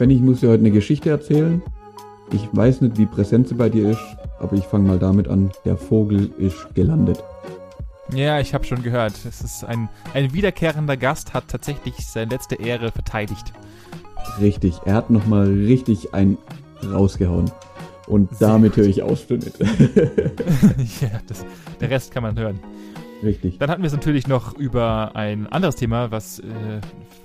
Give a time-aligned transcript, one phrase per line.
[0.00, 1.60] Benny, ich muss dir heute eine Geschichte erzählen.
[2.32, 4.00] Ich weiß nicht, wie präsent sie bei dir ist,
[4.38, 5.50] aber ich fange mal damit an.
[5.66, 7.22] Der Vogel ist gelandet.
[8.14, 9.12] Ja, ich habe schon gehört.
[9.28, 13.52] Es ist ein, ein wiederkehrender Gast, hat tatsächlich seine letzte Ehre verteidigt.
[14.40, 16.38] Richtig, er hat nochmal richtig ein
[16.82, 17.50] rausgehauen.
[18.06, 19.58] Und Sehr damit höre ich auf nicht.
[21.02, 21.44] ja, das,
[21.78, 22.58] der Rest kann man hören.
[23.22, 23.58] Richtig.
[23.58, 26.80] Dann hatten wir es natürlich noch über ein anderes Thema, was äh,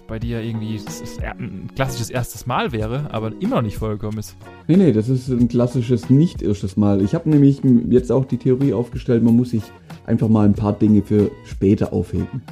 [0.08, 0.80] bei dir irgendwie
[1.21, 4.35] ein klassisches erstes Mal wäre, aber immer noch nicht vorgekommen ist.
[4.68, 7.02] Nee, nee, das ist ein klassisches nicht erstes Mal.
[7.02, 9.63] Ich habe nämlich jetzt auch die Theorie aufgestellt, man muss sich
[10.05, 12.41] einfach mal ein paar Dinge für später aufheben.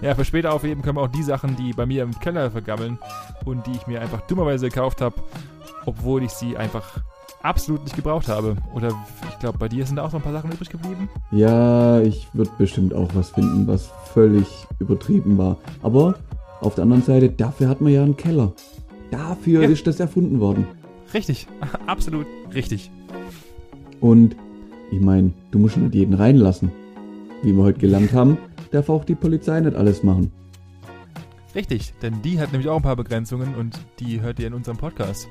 [0.00, 2.98] Ja, für später aufheben können wir auch die Sachen, die bei mir im Keller vergammeln
[3.44, 5.16] und die ich mir einfach dummerweise gekauft habe,
[5.88, 7.00] obwohl ich sie einfach
[7.42, 8.56] absolut nicht gebraucht habe.
[8.74, 8.88] Oder
[9.30, 11.08] ich glaube, bei dir sind da auch noch ein paar Sachen übrig geblieben.
[11.30, 14.46] Ja, ich würde bestimmt auch was finden, was völlig
[14.78, 15.56] übertrieben war.
[15.82, 16.16] Aber
[16.60, 18.52] auf der anderen Seite, dafür hat man ja einen Keller.
[19.10, 19.68] Dafür Ja.
[19.68, 20.66] ist das erfunden worden.
[21.14, 21.46] Richtig,
[21.86, 22.90] absolut richtig.
[24.00, 24.36] Und
[24.90, 26.70] ich meine, du musst nicht jeden reinlassen.
[27.42, 28.36] Wie wir heute gelernt haben,
[28.72, 30.32] darf auch die Polizei nicht alles machen.
[31.54, 34.76] Richtig, denn die hat nämlich auch ein paar Begrenzungen und die hört ihr in unserem
[34.76, 35.28] Podcast.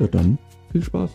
[0.00, 0.38] Ja dann,
[0.72, 1.10] viel Spaß.